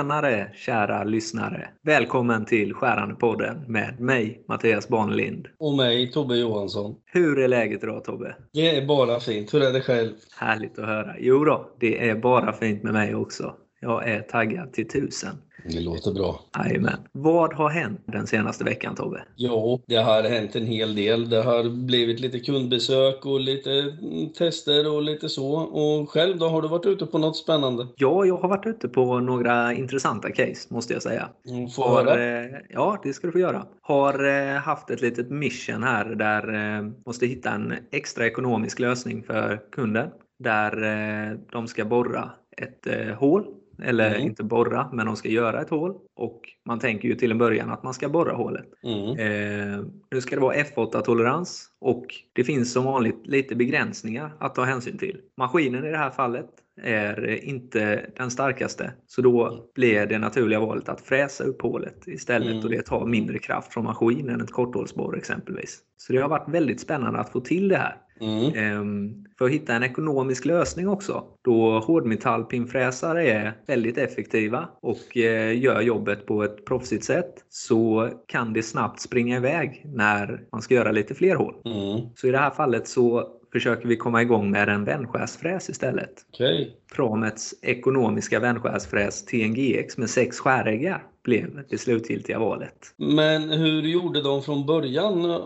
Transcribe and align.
Tjenare 0.00 0.50
kära 0.54 1.04
lyssnare! 1.04 1.68
Välkommen 1.82 2.44
till 2.44 2.74
Skärande-podden 2.74 3.64
med 3.68 4.00
mig 4.00 4.44
Mattias 4.48 4.88
Barnlind. 4.88 5.48
Och 5.58 5.76
mig 5.76 6.12
Tobbe 6.12 6.36
Johansson. 6.36 6.94
Hur 7.04 7.38
är 7.38 7.48
läget 7.48 7.82
idag 7.82 8.04
Tobbe? 8.04 8.36
Det 8.52 8.76
är 8.76 8.86
bara 8.86 9.20
fint. 9.20 9.54
Hur 9.54 9.62
är 9.62 9.72
det 9.72 9.80
själv? 9.80 10.12
Härligt 10.36 10.78
att 10.78 10.86
höra. 10.86 11.14
Jo 11.18 11.44
då, 11.44 11.70
det 11.80 12.08
är 12.08 12.14
bara 12.14 12.52
fint 12.52 12.82
med 12.82 12.92
mig 12.92 13.14
också. 13.14 13.54
Jag 13.80 14.08
är 14.08 14.20
taggad 14.20 14.72
till 14.72 14.88
tusen. 14.88 15.34
Det 15.64 15.80
låter 15.80 16.12
bra. 16.12 16.40
Jajamän. 16.58 16.98
Vad 17.12 17.54
har 17.54 17.68
hänt 17.70 18.00
den 18.06 18.26
senaste 18.26 18.64
veckan 18.64 18.94
Tobbe? 18.94 19.22
Jo, 19.36 19.82
det 19.86 19.96
har 19.96 20.22
hänt 20.22 20.56
en 20.56 20.66
hel 20.66 20.94
del. 20.94 21.30
Det 21.30 21.42
har 21.42 21.86
blivit 21.86 22.20
lite 22.20 22.40
kundbesök 22.40 23.26
och 23.26 23.40
lite 23.40 23.70
mm, 23.72 24.32
tester 24.32 24.92
och 24.94 25.02
lite 25.02 25.28
så. 25.28 25.52
Och 25.54 26.10
själv 26.10 26.38
då, 26.38 26.48
har 26.48 26.62
du 26.62 26.68
varit 26.68 26.86
ute 26.86 27.06
på 27.06 27.18
något 27.18 27.36
spännande? 27.36 27.86
Ja, 27.96 28.24
jag 28.24 28.36
har 28.36 28.48
varit 28.48 28.66
ute 28.66 28.88
på 28.88 29.20
några 29.20 29.72
intressanta 29.74 30.30
case 30.30 30.74
måste 30.74 30.92
jag 30.92 31.02
säga. 31.02 31.28
Mm, 31.48 31.68
Få 31.68 31.82
Har, 31.82 32.04
höra. 32.04 32.44
eh, 32.44 32.50
ja, 32.68 33.00
det 33.02 33.12
ska 33.12 33.26
du 33.26 33.32
få 33.32 33.38
göra. 33.38 33.66
Har 33.82 34.26
eh, 34.28 34.56
haft 34.56 34.90
ett 34.90 35.00
litet 35.00 35.30
mission 35.30 35.82
här 35.82 36.04
där 36.04 36.76
eh, 36.78 36.82
måste 37.06 37.26
hitta 37.26 37.50
en 37.50 37.74
extra 37.92 38.26
ekonomisk 38.26 38.78
lösning 38.78 39.22
för 39.22 39.60
kunden. 39.72 40.08
Där 40.38 41.38
de 41.52 41.66
ska 41.66 41.84
borra 41.84 42.30
ett 42.56 43.16
hål. 43.18 43.44
Eller 43.82 44.14
Mm. 44.14 44.26
inte 44.26 44.44
borra, 44.44 44.88
men 44.92 45.06
de 45.06 45.16
ska 45.16 45.28
göra 45.28 45.60
ett 45.62 45.70
hål. 45.70 45.94
Och 46.16 46.40
man 46.66 46.78
tänker 46.78 47.08
ju 47.08 47.14
till 47.14 47.30
en 47.30 47.38
början 47.38 47.70
att 47.70 47.82
man 47.82 47.94
ska 47.94 48.08
borra 48.08 48.32
hålet. 48.32 48.66
Mm. 48.84 49.18
Eh, 49.18 49.84
nu 50.10 50.20
ska 50.20 50.34
det 50.36 50.42
vara 50.42 50.54
F8-tolerans 50.54 51.66
och 51.80 52.06
det 52.32 52.44
finns 52.44 52.72
som 52.72 52.84
vanligt 52.84 53.26
lite 53.26 53.54
begränsningar 53.56 54.32
att 54.38 54.54
ta 54.54 54.64
hänsyn 54.64 54.98
till. 54.98 55.20
Maskinen 55.36 55.84
i 55.84 55.90
det 55.90 55.96
här 55.98 56.10
fallet 56.10 56.46
är 56.82 57.44
inte 57.44 58.06
den 58.16 58.30
starkaste 58.30 58.92
så 59.06 59.22
då 59.22 59.66
blir 59.74 60.06
det 60.06 60.18
naturliga 60.18 60.60
valet 60.60 60.88
att 60.88 61.00
fräsa 61.00 61.44
upp 61.44 61.62
hålet 61.62 62.06
istället 62.08 62.50
Mm. 62.52 62.64
och 62.64 62.70
det 62.70 62.82
tar 62.82 63.06
mindre 63.06 63.38
kraft 63.38 63.72
från 63.72 63.84
maskinen 63.84 64.34
än 64.34 64.40
ett 64.40 64.50
korthålsborr 64.52 65.16
exempelvis. 65.16 65.78
Så 65.96 66.12
det 66.12 66.18
har 66.18 66.28
varit 66.28 66.48
väldigt 66.48 66.80
spännande 66.80 67.18
att 67.20 67.30
få 67.32 67.40
till 67.40 67.68
det 67.68 67.76
här. 67.76 67.96
Mm. 68.20 68.54
Ehm, 68.54 69.24
För 69.38 69.44
att 69.44 69.50
hitta 69.50 69.74
en 69.74 69.82
ekonomisk 69.82 70.44
lösning 70.44 70.88
också, 70.88 71.24
då 71.42 71.78
hårdmetallpinnfräsare 71.78 73.28
är 73.30 73.52
väldigt 73.66 73.98
effektiva 73.98 74.68
och 74.82 75.16
eh, 75.16 75.58
gör 75.62 75.80
jobbet 75.80 76.26
på 76.26 76.42
ett 76.44 76.64
proffsigt 76.64 77.04
sätt, 77.04 77.34
så 77.48 78.08
kan 78.26 78.52
det 78.52 78.62
snabbt 78.62 79.00
springa 79.00 79.36
iväg 79.36 79.82
när 79.84 80.40
man 80.52 80.62
ska 80.62 80.74
göra 80.74 80.90
lite 80.92 81.14
fler 81.14 81.34
hål. 81.36 81.54
Mm. 81.64 82.00
Så 82.14 82.26
i 82.26 82.30
det 82.30 82.38
här 82.38 82.50
fallet 82.50 82.88
så 82.88 83.28
försöker 83.52 83.88
vi 83.88 83.96
komma 83.96 84.22
igång 84.22 84.50
med 84.50 84.68
en 84.68 84.84
vändskärsfräs 84.84 85.70
istället. 85.70 86.12
Okej. 86.32 86.76
Pramets 86.96 87.54
ekonomiska 87.62 88.40
vändskärsfräs 88.40 89.24
TNGX 89.24 89.98
med 89.98 90.10
sex 90.10 90.38
skäräggar 90.38 91.02
blev 91.24 91.64
det 91.68 91.78
slutgiltiga 91.78 92.38
valet. 92.38 92.94
Men 92.96 93.50
hur 93.50 93.82
gjorde 93.82 94.22
de 94.22 94.42
från 94.42 94.66
början 94.66 95.30
eh, 95.30 95.40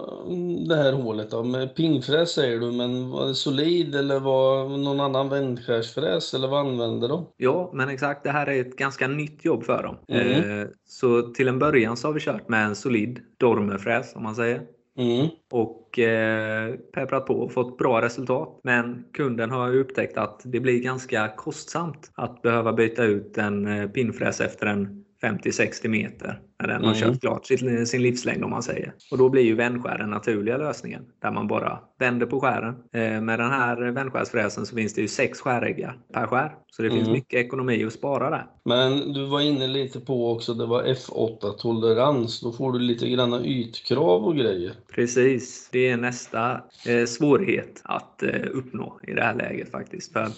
det 0.68 0.76
här 0.76 0.92
hålet 0.92 1.30
då? 1.30 1.42
Med 1.44 1.74
pinnfräs 1.76 2.30
säger 2.32 2.60
du, 2.60 2.72
men 2.72 3.10
var 3.10 3.26
det 3.26 3.34
solid 3.34 3.94
eller 3.94 4.20
var 4.20 4.68
någon 4.78 5.00
annan 5.00 5.28
vändskärsfräs 5.28 6.34
eller 6.34 6.48
vad 6.48 6.66
använde 6.66 7.08
de? 7.08 7.26
Ja, 7.36 7.70
men 7.74 7.88
exakt. 7.88 8.24
Det 8.24 8.30
här 8.30 8.46
är 8.46 8.60
ett 8.60 8.76
ganska 8.76 9.08
nytt 9.08 9.44
jobb 9.44 9.64
för 9.64 9.82
dem. 9.82 9.96
Mm. 10.08 10.60
Eh, 10.60 10.66
Så 10.86 11.22
till 11.22 11.48
en 11.48 11.58
början 11.58 11.96
så 11.96 12.08
har 12.08 12.12
vi 12.12 12.20
kört 12.20 12.48
med 12.48 12.66
en 12.66 12.76
solid 12.76 13.20
dormerfräs 13.38 14.16
om 14.16 14.22
man 14.22 14.34
säger. 14.34 14.62
Mm. 14.98 15.28
Och 15.50 15.98
eh, 15.98 16.74
pepprat 16.74 17.26
på 17.26 17.34
och 17.34 17.52
fått 17.52 17.78
bra 17.78 18.02
resultat. 18.02 18.60
Men 18.62 19.04
kunden 19.12 19.50
har 19.50 19.76
upptäckt 19.76 20.18
att 20.18 20.40
det 20.44 20.60
blir 20.60 20.82
ganska 20.82 21.32
kostsamt 21.36 22.12
att 22.14 22.42
behöva 22.42 22.72
byta 22.72 23.04
ut 23.04 23.38
en 23.38 23.66
eh, 23.66 23.88
pinfräs 23.88 24.14
pinnfräs 24.14 24.40
efter 24.40 24.66
en 24.66 25.04
50-60 25.22 25.88
meter 25.88 26.40
när 26.60 26.68
den 26.68 26.84
har 26.84 26.94
Mm. 26.94 27.00
kört 27.12 27.20
klart 27.20 27.46
sin, 27.46 27.86
sin 27.86 28.02
livslängd 28.02 28.44
om 28.44 28.50
man 28.50 28.62
säger. 28.62 28.92
Och 29.10 29.18
då 29.18 29.28
blir 29.28 29.42
ju 29.42 29.54
vändskär 29.54 29.98
den 29.98 30.10
naturliga 30.10 30.56
lösningen 30.56 31.02
där 31.22 31.30
man 31.30 31.46
bara 31.48 31.78
vänder 31.98 32.26
på 32.26 32.40
skären. 32.40 32.74
Eh, 32.92 33.20
med 33.20 33.38
den 33.38 33.50
här 33.50 33.90
vändskärsfräsen 33.90 34.66
så 34.66 34.76
finns 34.76 34.94
det 34.94 35.00
ju 35.00 35.08
sex 35.08 35.40
skäräggar 35.40 35.98
per 36.12 36.26
skär. 36.26 36.54
Så 36.70 36.82
det 36.82 36.90
finns 36.90 37.02
Mm. 37.02 37.12
mycket 37.12 37.40
ekonomi 37.46 37.84
att 37.84 37.92
spara 37.92 38.30
där. 38.30 38.46
Men 38.64 39.12
du 39.12 39.26
var 39.26 39.40
inne 39.40 39.66
lite 39.66 40.00
på 40.00 40.32
också, 40.32 40.54
det 40.54 40.66
var 40.66 40.82
F8-tolerans. 40.82 42.40
Då 42.40 42.52
får 42.52 42.72
du 42.72 42.78
lite 42.78 43.08
granna 43.08 43.44
ytkrav 43.44 44.24
och 44.24 44.36
grejer. 44.36 44.72
Precis, 44.94 45.68
det 45.72 45.88
är 45.88 45.96
nästa 45.96 46.60
eh, 46.88 47.04
svårighet 47.06 47.80
att 47.84 48.22
eh, 48.22 48.40
uppnå 48.52 48.98
i 49.08 49.12
det 49.12 49.22
här 49.22 49.34
läget 49.34 49.70
faktiskt. 49.70 50.12
För 50.12 50.28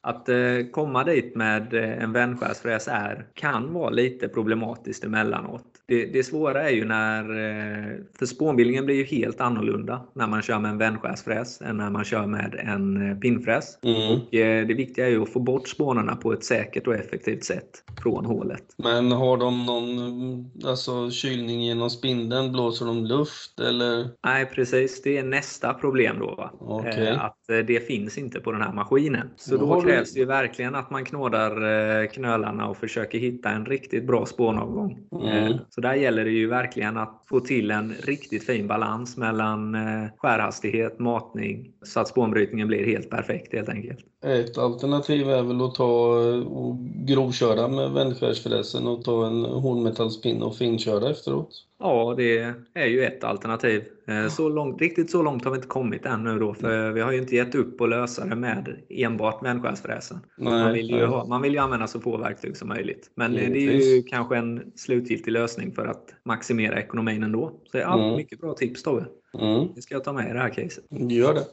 att 0.00 0.28
eh, 0.28 0.36
komma 0.72 1.04
dit 1.04 1.36
med 1.36 1.74
eh, 1.74 2.02
en 2.02 2.12
vändskärsfräs 2.12 2.88
är, 2.88 3.26
kan 3.34 3.72
vara 3.72 3.90
lite 3.90 4.28
problematiskt 4.28 5.04
emellanåt. 5.04 5.64
Det, 5.92 6.06
det 6.06 6.24
svåra 6.24 6.70
är 6.70 6.74
ju 6.74 6.84
när, 6.84 7.20
eh, 7.20 7.96
för 8.18 8.26
spånbildningen 8.26 8.86
blir 8.86 8.96
ju 8.96 9.04
helt 9.04 9.40
annorlunda 9.40 10.02
när 10.14 10.26
man 10.26 10.42
kör 10.42 10.58
med 10.58 10.70
en 10.70 10.78
vändskärsfräs 10.78 11.60
än 11.60 11.76
när 11.76 11.90
man 11.90 12.04
kör 12.04 12.26
med 12.26 12.54
en 12.54 13.10
eh, 13.10 13.18
pinnfräs. 13.18 13.78
Mm. 13.82 13.96
Och, 13.96 14.34
eh, 14.34 14.66
det 14.66 14.74
viktiga 14.74 15.06
är 15.06 15.10
ju 15.10 15.22
att 15.22 15.32
få 15.32 15.40
bort 15.40 15.68
spånarna 15.68 16.16
på 16.16 16.32
ett 16.32 16.44
säkert 16.44 16.86
och 16.86 16.94
effektivt 16.94 17.44
sätt 17.44 17.70
från 18.02 18.26
hålet. 18.26 18.62
Men 18.76 19.12
har 19.12 19.36
de 19.36 19.66
någon 19.66 20.50
alltså, 20.70 21.10
kylning 21.10 21.62
genom 21.62 21.90
spindeln? 21.90 22.52
Blåser 22.52 22.86
de 22.86 23.04
luft 23.04 23.60
eller? 23.60 24.08
Nej, 24.24 24.46
precis. 24.46 25.02
Det 25.02 25.18
är 25.18 25.22
nästa 25.22 25.74
problem 25.74 26.16
då. 26.18 26.50
Eh, 26.86 27.24
Att 27.24 27.38
det 27.46 27.86
finns 27.86 28.18
inte 28.18 28.40
på 28.40 28.52
den 28.52 28.62
här 28.62 28.72
maskinen. 28.72 29.30
Så 29.36 29.56
Då 29.56 29.74
då 29.74 29.80
krävs 29.80 30.14
det 30.14 30.20
ju 30.20 30.26
verkligen 30.26 30.74
att 30.74 30.90
man 30.90 31.04
knådar 31.04 32.06
knölarna 32.06 32.68
och 32.68 32.76
försöker 32.76 33.18
hitta 33.18 33.50
en 33.50 33.66
riktigt 33.66 34.06
bra 34.06 34.26
spånavgång. 34.26 34.98
Mm. 35.22 35.58
Så 35.70 35.80
där 35.82 35.94
gäller 35.94 36.24
det 36.24 36.30
ju 36.30 36.46
verkligen 36.46 36.96
att 36.96 37.22
få 37.28 37.40
till 37.40 37.70
en 37.70 37.92
riktigt 37.92 38.46
fin 38.46 38.66
balans 38.66 39.16
mellan 39.16 39.74
eh, 39.74 40.08
skärhastighet, 40.16 40.98
matning, 40.98 41.72
så 41.82 42.00
att 42.00 42.08
spånbrytningen 42.08 42.68
blir 42.68 42.86
helt 42.86 43.10
perfekt 43.10 43.52
helt 43.52 43.68
enkelt. 43.68 44.11
Ett 44.22 44.58
alternativ 44.58 45.30
är 45.30 45.42
väl 45.42 45.62
att 45.62 45.74
ta 45.74 46.16
och 46.44 46.76
grovköra 47.06 47.68
med 47.68 47.90
vändskärsfräsen 47.90 48.86
och 48.86 49.04
ta 49.04 49.26
en 49.26 49.44
hårdmetallspinne 49.44 50.44
och 50.44 50.56
finköra 50.56 51.10
efteråt. 51.10 51.48
Ja, 51.78 52.14
det 52.16 52.54
är 52.74 52.86
ju 52.86 53.04
ett 53.04 53.24
alternativ. 53.24 53.82
Eh, 54.08 54.28
Så 54.28 54.48
långt, 54.48 54.80
riktigt 54.80 55.10
så 55.10 55.22
långt 55.22 55.44
har 55.44 55.50
vi 55.50 55.56
inte 55.56 55.68
kommit 55.68 56.06
än 56.06 56.24
nu 56.24 56.38
då, 56.38 56.54
för 56.54 56.90
vi 56.92 57.00
har 57.00 57.12
ju 57.12 57.18
inte 57.18 57.36
gett 57.36 57.54
upp 57.54 57.80
och 57.80 57.88
lösa 57.88 58.24
det 58.24 58.36
med 58.36 58.76
enbart 58.88 59.44
vändskärsfräsen. 59.44 60.18
Man 60.38 60.72
vill, 60.72 60.90
ju 60.90 61.04
ha, 61.06 61.26
man 61.26 61.42
vill 61.42 61.52
ju 61.52 61.58
använda 61.58 61.86
så 61.86 62.00
få 62.00 62.16
verktyg 62.16 62.56
som 62.56 62.68
möjligt. 62.68 63.10
Men 63.14 63.36
eh, 63.36 63.50
det 63.52 63.58
är 63.66 63.94
ju 63.96 64.02
kanske 64.02 64.36
en 64.36 64.72
slutgiltig 64.76 65.32
lösning 65.32 65.72
för 65.72 65.86
att 65.86 66.14
maximera 66.24 66.80
ekonomin 66.80 67.22
ändå. 67.22 67.52
Så 67.72 67.78
ja, 67.78 67.98
Mm. 67.98 68.16
mycket 68.16 68.40
bra 68.40 68.54
tips 68.54 68.82
Tobbe. 68.82 69.04
Mm, 69.38 69.68
Det 69.74 69.82
ska 69.82 69.94
jag 69.94 70.04
ta 70.04 70.12
med 70.12 70.30
i 70.30 70.32
det 70.32 70.38
här 70.38 70.48
caset. 70.48 70.84
gör 70.90 71.34
det. 71.34 71.44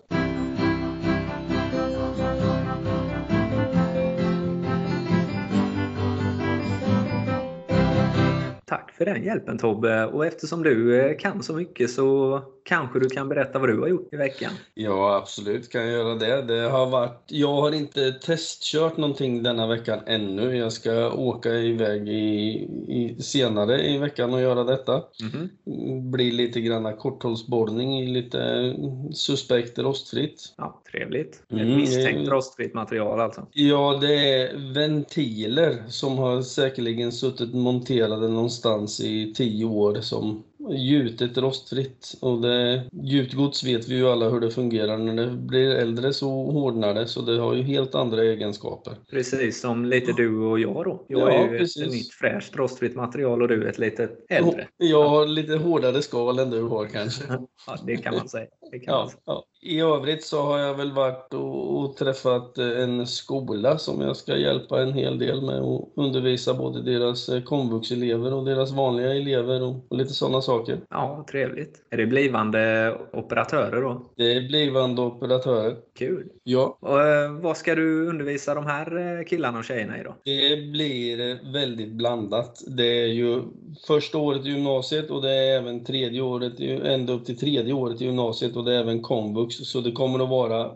För 8.99 9.05
den 9.05 9.23
hjälpen 9.23 9.57
Tobbe. 9.57 10.05
Och 10.05 10.25
eftersom 10.25 10.63
du 10.63 11.01
eh, 11.01 11.17
kan 11.17 11.43
så 11.43 11.53
mycket 11.53 11.91
så 11.91 12.41
kanske 12.69 13.00
du 13.00 13.09
kan 13.09 13.30
berätta 13.30 13.59
vad 13.59 13.69
du 13.69 13.80
har 13.80 13.88
gjort 13.88 14.13
i 14.13 14.16
veckan. 14.18 14.52
Ja, 14.74 15.16
absolut 15.16 15.72
kan 15.72 15.82
jag 15.82 15.91
göra 15.91 16.16
det. 16.16 16.41
det 16.41 16.70
har 16.70 16.85
varit, 16.90 17.23
jag 17.28 17.53
har 17.53 17.72
inte 17.72 18.11
testkört 18.11 18.97
någonting 18.97 19.43
denna 19.43 19.67
veckan 19.67 19.99
ännu. 20.05 20.58
Jag 20.58 20.72
ska 20.73 21.11
åka 21.11 21.49
iväg 21.53 22.09
i, 22.09 22.49
i, 22.88 23.16
senare 23.22 23.88
i 23.88 23.97
veckan 23.97 24.34
och 24.34 24.41
göra 24.41 24.64
detta. 24.64 25.03
Mhm. 25.22 26.11
Blir 26.11 26.32
lite 26.32 26.61
grann 26.61 26.97
korthållsborrning 26.97 27.99
i 27.99 28.08
lite 28.08 28.73
suspekt 29.14 29.79
rostfritt. 29.79 30.53
Ja, 30.58 30.82
trevligt. 30.91 31.34
Ett 31.47 31.52
Mm, 31.52 31.76
misstänkt 31.78 32.26
det- 32.26 32.32
rostfritt 32.32 32.73
material 32.73 33.20
alltså. 33.20 33.46
Ja, 33.53 33.97
det 34.02 34.14
är 34.34 34.73
ventiler 34.73 35.84
som 35.88 36.17
har 36.17 36.41
säkerligen 36.41 37.11
suttit 37.11 37.53
monterade 37.53 38.28
någonstans 38.28 38.99
i 39.02 39.34
tio 39.34 39.66
år 39.66 39.96
som 40.02 40.43
gjutet 40.73 41.37
rostfritt. 41.37 42.13
Och 42.21 42.41
det, 42.41 42.83
gjutgods 42.91 43.63
vet 43.63 43.87
vi 43.87 43.95
ju 43.95 44.07
alla 44.07 44.29
hur 44.29 44.39
det 44.39 44.51
fungerar. 44.51 44.97
När 44.97 45.25
det 45.25 45.31
blir 45.31 45.69
äldre 45.75 46.13
så 46.13 46.29
hårdnar 46.29 46.93
det, 46.93 47.07
så 47.07 47.21
det 47.21 47.37
har 47.39 47.53
ju 47.53 47.63
helt 47.63 47.95
andra 47.95 48.23
egenskaper. 48.23 48.93
Precis 49.11 49.61
som 49.61 49.85
lite 49.85 50.11
du 50.11 50.37
och 50.39 50.59
jag 50.59 50.85
då. 50.85 51.05
Jag 51.07 51.21
Ja, 51.21 51.31
är 51.31 51.51
ju 51.51 51.57
precis. 51.57 51.83
ett 51.83 51.91
nytt 51.91 52.13
fräscht 52.13 52.55
rostfritt 52.55 52.95
material 52.95 53.41
och 53.41 53.47
du 53.47 53.63
är 53.63 53.67
ett 53.67 53.77
lite 53.79 54.09
äldre. 54.29 54.67
Jag 54.77 55.09
har 55.09 55.27
lite 55.27 55.55
hårdare 55.55 56.01
skal 56.01 56.39
än 56.39 56.49
du 56.49 56.61
har 56.61 56.85
kanske. 56.85 57.23
Ja, 57.67 57.77
det 57.85 57.97
kan 57.97 58.16
man 58.16 58.29
säga. 58.29 58.47
Ja, 58.71 59.09
ja. 59.25 59.45
I 59.61 59.79
övrigt 59.79 60.23
så 60.23 60.41
har 60.41 60.59
jag 60.59 60.75
väl 60.75 60.91
varit 60.91 61.33
och, 61.33 61.79
och 61.79 61.97
träffat 61.97 62.57
eh, 62.57 62.81
en 62.81 63.07
skola 63.07 63.77
som 63.77 64.01
jag 64.01 64.16
ska 64.16 64.37
hjälpa 64.37 64.81
en 64.81 64.93
hel 64.93 65.19
del 65.19 65.41
med 65.41 65.59
att 65.59 65.89
undervisa 65.95 66.53
både 66.53 66.81
deras 66.81 67.29
eh, 67.29 67.43
komvuxelever 67.43 68.33
och 68.33 68.45
deras 68.45 68.71
vanliga 68.71 69.13
elever 69.13 69.63
och, 69.63 69.85
och 69.89 69.97
lite 69.97 70.13
sådana 70.13 70.41
saker. 70.41 70.79
ja, 70.89 71.25
trevligt. 71.31 71.85
Är 71.89 71.97
det 71.97 72.05
blivande 72.05 72.95
operatörer 73.13 73.81
då? 73.81 74.11
Det 74.16 74.33
är 74.33 74.47
blivande 74.47 75.01
operatörer. 75.01 75.75
Kul. 75.97 76.29
Ja, 76.43 76.77
Och, 76.81 77.01
eh, 77.01 77.31
vad 77.31 77.57
ska 77.57 77.75
du 77.75 78.07
undervisa 78.07 78.53
de 78.55 78.66
här 78.66 79.23
killarna 79.27 79.57
och 79.57 79.66
tjejerna 79.66 79.99
i 79.99 80.03
då? 80.03 80.16
det 80.25 80.71
blir 80.71 81.51
väldigt 81.53 81.91
blandat. 81.91 82.63
Det 82.67 83.03
är 83.03 83.07
ju 83.07 83.41
första 83.87 84.17
året 84.17 84.45
i 84.45 84.49
gymnasiet 84.49 85.11
och 85.11 85.21
det 85.21 85.31
är 85.31 85.57
även 85.57 85.83
tredje 85.85 86.21
året, 86.21 86.59
ända 86.83 87.13
upp 87.13 87.25
till 87.25 87.37
tredje 87.37 87.73
året 87.73 88.01
i 88.01 88.05
gymnasiet 88.05 88.55
och 88.59 88.66
det 88.66 88.76
är 88.76 88.79
även 88.79 89.02
komvux. 89.02 89.56
Så 89.56 89.82
det 89.82 89.91
kommer 89.91 90.20
att 90.23 90.29
vara 90.29 90.72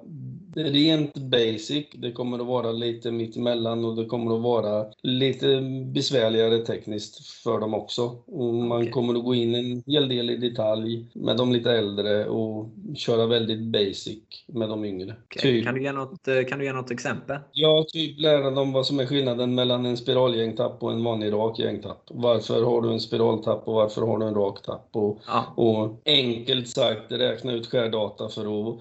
rent 0.55 1.13
basic, 1.17 1.85
det 1.94 2.11
kommer 2.11 2.39
att 2.39 2.45
vara 2.45 2.71
lite 2.71 3.11
mittemellan 3.11 3.85
och 3.85 3.95
det 3.95 4.05
kommer 4.05 4.35
att 4.35 4.41
vara 4.41 4.85
lite 5.01 5.61
besvärligare 5.94 6.57
tekniskt 6.57 7.25
för 7.44 7.59
dem 7.59 7.73
också. 7.73 8.17
Och 8.25 8.53
man 8.53 8.77
Okej. 8.77 8.91
kommer 8.91 9.15
att 9.15 9.23
gå 9.23 9.35
in 9.35 9.55
en 9.55 9.83
hel 9.88 10.09
del 10.09 10.29
i 10.29 10.38
detalj 10.38 11.07
med 11.13 11.38
de 11.38 11.53
lite 11.53 11.71
äldre 11.71 12.25
och 12.25 12.69
köra 12.95 13.25
väldigt 13.25 13.61
basic 13.61 14.19
med 14.47 14.69
de 14.69 14.85
yngre. 14.85 15.15
Okej, 15.25 15.41
Typ 15.41 15.65
Kan, 15.65 15.75
du 15.75 15.83
ge 15.83 15.91
något, 15.91 16.27
kan 16.50 16.59
du 16.59 16.65
ge 16.65 16.73
något 16.73 16.91
exempel? 16.91 17.38
Ja, 17.51 17.85
typ 17.88 18.19
lära 18.19 18.51
dem 18.51 18.71
vad 18.71 18.85
som 18.85 19.00
är 19.00 19.05
skillnaden 19.05 19.55
mellan 19.55 19.85
en 19.85 19.97
spiralgängtapp 19.97 20.83
och 20.83 20.91
en 20.91 21.03
vanlig 21.03 21.31
rak 21.33 21.59
gängtapp. 21.59 22.03
Varför 22.09 22.63
har 22.63 22.81
du 22.81 22.91
en 22.91 23.00
spiraltapp 23.00 23.67
och 23.67 23.73
varför 23.73 24.01
har 24.01 24.17
du 24.19 24.25
en 24.25 24.35
rak 24.35 24.61
tapp? 24.61 24.89
Och, 24.91 25.19
Ja, 25.27 25.53
och 25.55 26.01
enkelt 26.05 26.67
sagt 26.67 27.11
räkna 27.11 27.51
ut 27.51 27.67
skärdata 27.67 28.29
för 28.29 28.41
att 28.69 28.79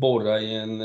borra 0.00 0.40
i 0.40 0.54
en 0.54 0.80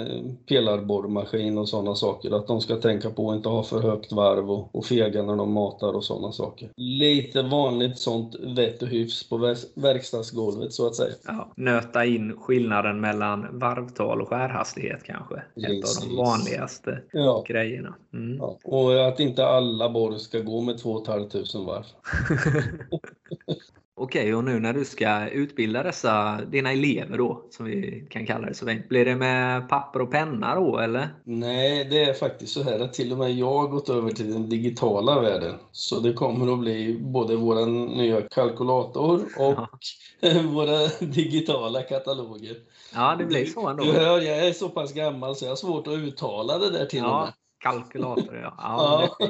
pelarborrmaskin 0.49 1.57
och 1.57 1.69
sådana 1.69 1.95
saker. 1.95 2.31
Att 2.31 2.47
de 2.47 2.61
ska 2.61 2.75
tänka 2.75 3.09
på 3.09 3.31
att 3.31 3.35
inte 3.37 3.49
ha 3.49 3.63
för 3.63 3.79
högt 3.81 4.11
varv 4.11 4.51
och, 4.51 4.75
och 4.75 4.85
fega 4.85 5.23
när 5.23 5.35
de 5.35 5.51
matar 5.53 5.93
och 5.93 6.03
sådana 6.03 6.31
saker. 6.31 6.69
Lite 6.75 7.41
vanligt 7.41 7.97
sånt 7.97 8.35
vett 8.39 8.81
och 8.81 8.87
hyfs 8.87 9.29
på 9.29 9.37
ver- 9.37 9.81
verkstadsgolvet 9.81 10.73
så 10.73 10.87
att 10.87 10.95
säga. 10.95 11.13
ja. 11.27 11.53
Nöta 11.57 12.05
in 12.05 12.37
skillnaden 12.41 13.01
mellan 13.01 13.59
varvtal 13.59 14.21
och 14.21 14.27
skärhastighet 14.29 15.03
kanske. 15.03 15.35
Ett 15.35 15.43
av 15.55 15.81
Precis. 15.81 15.99
de 16.09 16.15
vanligaste 16.17 16.99
Ja. 17.11 17.43
grejerna. 17.47 17.95
Mm. 18.13 18.37
Ja, 18.37 18.57
och 18.63 19.07
att 19.07 19.19
inte 19.19 19.45
alla 19.45 19.89
borr 19.89 20.17
ska 20.17 20.39
gå 20.39 20.61
med 20.61 20.77
2 20.77 21.05
500 21.05 21.27
varv. 21.65 21.85
Okej, 24.03 24.35
och 24.35 24.43
nu 24.43 24.59
när 24.59 24.73
du 24.73 24.85
ska 24.85 25.29
utbilda 25.29 25.83
dessa, 25.83 26.41
dina 26.51 26.71
elever 26.71 27.17
då, 27.17 27.45
som 27.49 27.65
vi 27.65 28.07
kan 28.09 28.25
kalla 28.25 28.47
det 28.47 28.53
så 28.53 28.65
fint. 28.65 28.89
Blir 28.89 29.05
det 29.05 29.15
med 29.15 29.69
papper 29.69 30.01
och 30.01 30.11
penna 30.11 30.55
då, 30.55 30.77
eller? 30.77 31.07
Nej, 31.23 31.85
det 31.85 32.03
är 32.03 32.13
faktiskt 32.13 32.53
så 32.53 32.63
här 32.63 32.79
att 32.79 32.93
till 32.93 33.11
och 33.11 33.17
med 33.17 33.31
jag 33.33 33.53
har 33.53 33.67
gått 33.67 33.89
över 33.89 34.09
till 34.11 34.31
den 34.33 34.49
digitala 34.49 35.21
världen. 35.21 35.55
Så 35.71 35.99
det 35.99 36.13
kommer 36.13 36.53
att 36.53 36.59
bli 36.59 36.99
både 37.01 37.35
vår 37.35 37.65
nya 37.97 38.21
kalkylator 38.21 39.21
och 39.37 39.55
våra 40.53 40.87
digitala 40.99 41.81
kataloger. 41.81 42.55
Ja, 42.95 43.15
det 43.19 43.25
blir 43.25 43.45
så 43.45 43.67
ändå. 43.67 43.83
Du 43.83 43.91
hör, 43.91 44.21
jag 44.21 44.47
är 44.47 44.53
så 44.53 44.69
pass 44.69 44.93
gammal 44.93 45.35
så 45.35 45.45
jag 45.45 45.51
har 45.51 45.55
svårt 45.55 45.87
att 45.87 45.93
uttala 45.93 46.57
det 46.57 46.69
där 46.69 46.85
till 46.85 47.03
och 47.03 47.09
Ja, 47.09 47.25
med. 47.25 47.33
kalkylator 47.59 48.35
ja. 48.43 48.53
Ja, 48.57 49.09
Ja. 49.19 49.27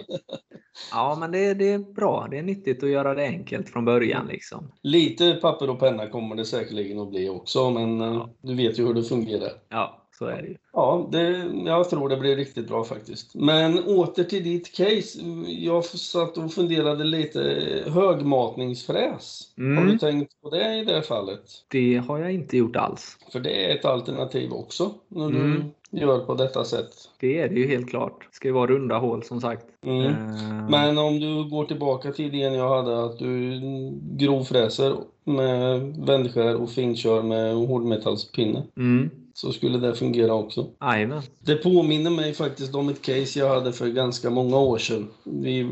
Ja 0.91 1.17
men 1.19 1.31
det, 1.31 1.53
det 1.53 1.71
är 1.71 1.79
bra. 1.79 2.27
Det 2.31 2.37
är 2.37 2.43
nyttigt 2.43 2.83
att 2.83 2.89
göra 2.89 3.13
det 3.13 3.23
enkelt 3.23 3.69
från 3.69 3.85
början. 3.85 4.27
Liksom. 4.27 4.71
Lite 4.81 5.33
papper 5.33 5.69
och 5.69 5.79
penna 5.79 6.07
kommer 6.07 6.35
det 6.35 6.45
säkerligen 6.45 6.99
att 6.99 7.09
bli 7.09 7.29
också, 7.29 7.69
men 7.69 8.01
eh, 8.01 8.07
Ja. 8.07 8.29
du 8.41 8.55
vet 8.55 8.79
ju 8.79 8.85
hur 8.87 8.93
det 8.93 9.03
fungerar. 9.03 9.51
Ja, 9.69 10.02
så 10.23 10.29
är 10.29 10.41
det 10.41 10.47
ju. 10.47 10.55
Ja, 10.73 11.07
det, 11.11 11.43
jag 11.65 11.89
tror 11.89 12.09
det 12.09 12.17
blir 12.17 12.35
riktigt 12.35 12.67
bra 12.67 12.83
faktiskt. 12.83 13.35
Men 13.35 13.83
åter 13.83 14.23
till 14.23 14.43
ditt 14.43 14.75
case. 14.75 15.19
Jag 15.47 15.85
satt 15.85 16.37
och 16.37 16.53
funderade 16.53 17.03
lite. 17.03 17.39
Högmatningsfräs. 17.87 19.53
Har 19.57 19.63
Mm. 19.63 19.87
du 19.87 19.97
tänkt 19.97 20.41
på 20.41 20.49
det 20.49 20.75
i 20.75 20.85
det 20.85 21.01
fallet? 21.01 21.41
Det 21.67 21.97
har 22.07 22.19
jag 22.19 22.33
inte 22.33 22.57
gjort 22.57 22.75
alls. 22.75 23.17
För 23.31 23.39
det 23.39 23.65
är 23.71 23.75
ett 23.75 23.85
alternativ 23.85 24.53
också 24.53 24.91
när 25.07 25.25
Mm. 25.25 25.63
du 25.91 25.99
gör 25.99 26.19
på 26.19 26.33
detta 26.35 26.63
sätt. 26.65 26.89
Det 27.19 27.39
är 27.39 27.49
det 27.49 27.55
ju 27.55 27.67
helt 27.67 27.89
klart. 27.89 28.27
Det 28.31 28.35
ska 28.35 28.47
ju 28.47 28.53
vara 28.53 28.67
runda 28.71 28.97
hål 28.97 29.23
som 29.23 29.41
sagt. 29.41 29.65
Mm. 29.85 30.05
Eh, 30.05 30.69
Men 30.69 30.97
om 30.97 31.19
du 31.19 31.49
går 31.49 31.65
tillbaka 31.65 32.11
till 32.11 32.25
idén 32.25 32.53
jag 32.53 32.69
hade 32.69 33.03
att 33.05 33.19
du 33.19 33.59
grovfräser 34.17 34.95
med 35.23 35.79
vändskär 36.05 36.55
och 36.55 36.69
finkör 36.69 37.21
med 37.23 37.55
hårdmetallspinne 37.55 38.63
Mm. 38.77 39.09
Så 39.33 39.51
skulle 39.51 39.77
det 39.77 39.95
fungera 39.95 40.33
också. 40.33 40.67
Jajamän. 40.81 41.21
Det 41.39 41.55
påminner 41.55 42.11
mig 42.11 42.33
faktiskt 42.33 42.75
om 42.75 42.89
ett 42.89 43.01
case 43.01 43.39
jag 43.39 43.49
hade 43.49 43.73
för 43.73 43.87
ganska 43.87 44.29
många 44.29 44.57
år 44.59 44.77
sedan. 44.77 45.07
Vi 45.23 45.71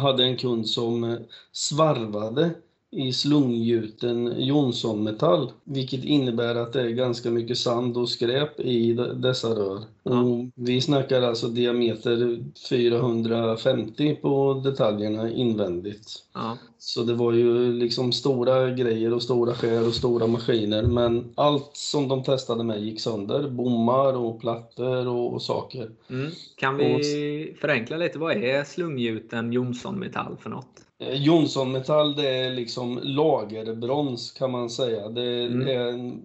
hade 0.00 0.24
en 0.24 0.36
kund 0.36 0.68
som 0.68 1.04
eh, 1.04 1.16
svarvade 1.52 2.50
i 2.90 3.12
slunggjuten 3.12 4.34
Johnsonmetall, 4.38 5.50
vilket 5.64 6.04
innebär 6.04 6.54
att 6.54 6.72
det 6.72 6.80
är 6.82 6.88
ganska 6.90 7.30
mycket 7.30 7.58
sand 7.58 7.96
och 7.96 8.08
skräp 8.08 8.60
i 8.60 8.92
de- 8.92 9.20
dessa 9.22 9.48
rör. 9.48 9.82
Och 10.08 10.50
vi 10.54 10.80
snackar 10.80 11.22
alltså 11.22 11.48
diameter 11.48 12.38
450 12.68 14.14
på 14.22 14.60
detaljerna 14.64 15.30
invändigt. 15.30 16.10
Ja. 16.34 16.58
Så 16.78 17.02
det 17.02 17.14
var 17.14 17.32
ju 17.32 17.72
liksom 17.72 18.12
stora 18.12 18.70
grejer 18.70 19.12
och 19.14 19.22
stora 19.22 19.54
skär 19.54 19.86
och 19.86 19.94
stora 19.94 20.26
maskiner. 20.26 20.82
Men 20.82 21.32
allt 21.34 21.70
som 21.72 22.08
de 22.08 22.22
testade 22.22 22.64
med 22.64 22.80
gick 22.82 23.00
sönder. 23.00 23.50
Bommar 23.50 24.16
och 24.16 24.40
plattor 24.40 25.08
och, 25.08 25.32
och 25.34 25.42
saker. 25.42 25.90
Mm. 26.10 26.30
Kan 26.56 26.76
vi 26.76 27.56
förenkla 27.60 27.96
lite? 27.96 28.18
Vad 28.18 28.36
är 28.44 28.64
slunggjuten 28.64 29.52
Jonsson-metall 29.52 30.36
för 30.40 30.50
något? 30.50 30.68
Eh, 31.00 31.22
Johnsonmetall 31.22 32.16
det 32.16 32.28
är 32.28 32.50
liksom 32.50 33.00
lagerbrons 33.02 34.32
kan 34.32 34.50
man 34.50 34.70
säga. 34.70 35.08
Det 35.08 35.38
Mm. 35.44 35.68
är 35.68 35.86
en, 35.88 36.22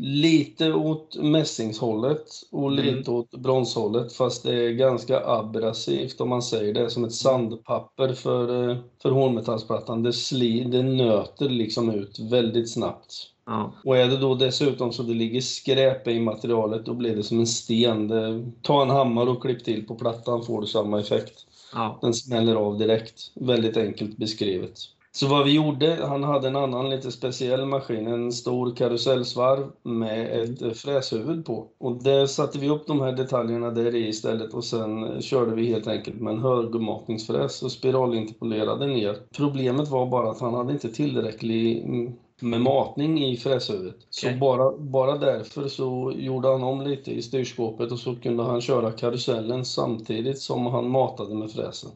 lite 0.00 0.72
åt 0.72 1.16
mässingshållet 1.16 2.26
och 2.52 2.72
Mm. 2.72 2.84
lite 2.84 3.10
åt 3.10 3.30
bronshållet. 3.30 4.12
Fast 4.12 4.42
det 4.42 4.54
är 4.54 4.70
ganska 4.70 5.26
abrasivt 5.26 6.20
om 6.20 6.28
man 6.28 6.42
säger 6.42 6.74
det. 6.74 6.90
Som 6.90 7.04
ett 7.04 7.14
sandpapper 7.14 8.12
för, 8.12 8.70
eh, 8.70 8.76
för 9.02 9.10
hårdmetallsplattan. 9.10 10.02
Det, 10.02 10.12
sli, 10.12 10.64
det 10.64 10.82
nöter 10.82 11.48
liksom 11.48 11.90
ut 11.90 12.18
väldigt 12.18 12.70
snabbt. 12.70 13.14
Ja. 13.46 13.72
Och 13.84 13.96
är 13.96 14.08
det 14.08 14.16
då 14.16 14.34
dessutom 14.34 14.92
så 14.92 15.02
det 15.02 15.14
ligger 15.14 15.40
skräp 15.40 16.08
i 16.08 16.20
materialet, 16.20 16.86
då 16.86 16.94
blir 16.94 17.16
det 17.16 17.22
som 17.22 17.40
en 17.40 17.46
sten. 17.46 18.08
Det, 18.08 18.44
ta 18.62 18.82
en 18.82 18.90
hammare 18.90 19.30
och 19.30 19.42
klipp 19.42 19.64
till 19.64 19.86
på 19.86 19.94
plattan 19.94 20.42
får 20.42 20.60
du 20.60 20.66
samma 20.66 21.00
effekt. 21.00 21.46
Ja. 21.72 21.98
Den 22.02 22.14
smäller 22.14 22.54
av 22.54 22.78
direkt. 22.78 23.30
Väldigt 23.34 23.76
enkelt 23.76 24.16
beskrivet. 24.16 24.78
Så 25.12 25.26
vad 25.26 25.44
vi 25.44 25.52
gjorde, 25.52 25.98
han 26.08 26.24
hade 26.24 26.48
en 26.48 26.56
annan 26.56 26.90
lite 26.90 27.12
speciell 27.12 27.66
maskin, 27.66 28.06
en 28.06 28.32
stor 28.32 28.76
karusellsvarv 28.76 29.70
med 29.82 30.42
ett 30.42 30.62
eh, 30.62 30.70
fräshuvud 30.70 31.44
på. 31.44 31.66
Och 31.78 32.02
där 32.02 32.26
satte 32.26 32.58
vi 32.58 32.68
upp 32.68 32.86
de 32.86 33.00
här 33.00 33.12
detaljerna 33.12 33.70
där 33.70 33.94
i 33.94 34.08
istället 34.08 34.54
och 34.54 34.64
sen 34.64 35.04
eh, 35.04 35.20
körde 35.20 35.54
vi 35.54 35.66
helt 35.66 35.86
enkelt 35.86 36.20
med 36.20 36.32
en 36.32 36.42
högmatningsfräs 36.42 37.62
och 37.62 37.72
spiralinterpolerade 37.72 38.86
ner. 38.86 39.16
Problemet 39.36 39.88
var 39.88 40.06
bara 40.06 40.30
att 40.30 40.40
han 40.40 40.54
hade 40.54 40.72
inte 40.72 40.92
tillräcklig 40.92 41.84
mm, 41.84 42.12
med 42.40 42.60
matning 42.60 43.24
i 43.24 43.36
fräshuvudet. 43.36 43.96
Så 44.10 44.26
Okej. 44.26 44.38
bara, 44.38 44.78
bara 44.78 45.18
därför 45.18 45.68
så 45.68 46.12
gjorde 46.16 46.48
han 46.48 46.62
om 46.62 46.80
lite 46.80 47.10
i 47.10 47.22
styrskåpet 47.22 47.92
och 47.92 47.98
så 47.98 48.16
kunde 48.16 48.42
han 48.42 48.60
köra 48.60 48.92
karusellen 48.92 49.64
samtidigt 49.64 50.38
som 50.38 50.66
han 50.66 50.90
matade 50.90 51.34
med 51.34 51.50
fräsen. 51.50 51.90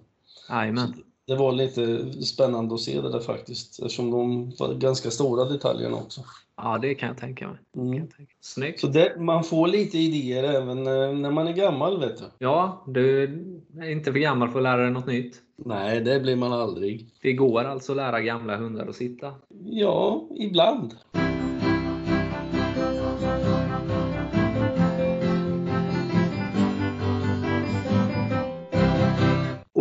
Jajamän. 0.48 0.94
Det 1.26 1.36
var 1.36 1.52
lite 1.52 2.12
spännande 2.22 2.74
att 2.74 2.80
se 2.80 3.00
det 3.00 3.10
där 3.12 3.20
faktiskt, 3.20 3.78
eftersom 3.82 4.10
de 4.10 4.52
var 4.58 4.74
ganska 4.74 5.10
stora 5.10 5.44
detaljerna 5.44 5.96
också. 5.96 6.20
Ja, 6.56 6.78
det 6.78 6.94
kan 6.94 7.08
jag 7.08 7.18
tänka 7.18 7.48
mig. 7.48 7.56
Kan 7.74 7.82
Mm. 7.86 7.98
jag 7.98 8.10
tänka. 8.16 8.32
Snyggt. 8.40 8.80
Så 8.80 8.86
det, 8.86 9.16
man 9.20 9.44
får 9.44 9.66
lite 9.68 9.98
idéer 9.98 10.44
även 10.44 10.78
eh, 10.78 11.12
när 11.18 11.30
man 11.30 11.48
är 11.48 11.52
gammal, 11.52 12.00
vet 12.00 12.18
du. 12.18 12.24
Ja, 12.38 12.84
du 12.86 13.22
är 13.80 13.90
inte 13.90 14.12
för 14.12 14.18
gammal 14.18 14.48
för 14.48 14.58
att 14.58 14.62
lära 14.62 14.82
dig 14.82 14.90
något 14.90 15.06
nytt. 15.06 15.36
Nej, 15.56 16.00
det 16.00 16.20
blir 16.20 16.36
man 16.36 16.52
aldrig. 16.52 17.06
Det 17.22 17.32
går 17.32 17.64
alltså 17.64 17.92
att 17.92 17.96
lära 17.96 18.20
gamla 18.20 18.56
hundar 18.56 18.86
att 18.86 18.96
sitta. 18.96 19.34
Ja, 19.64 20.28
ibland. 20.38 20.94